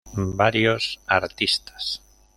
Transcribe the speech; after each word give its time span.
Varios 0.15 0.99
artistas. 1.05 2.01